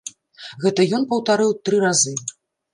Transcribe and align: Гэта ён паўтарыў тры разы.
Гэта 0.63 0.85
ён 0.99 1.05
паўтарыў 1.13 1.55
тры 1.69 1.85
разы. 1.87 2.19